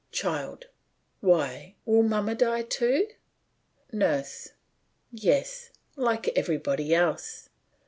CHILD: 0.11 0.65
Why, 1.19 1.75
will 1.85 2.01
mamma 2.01 2.33
die 2.33 2.63
too! 2.63 3.05
NURSE: 3.91 4.53
Yes, 5.11 5.69
like 5.95 6.27
everybody 6.29 6.91
else. 6.91 7.49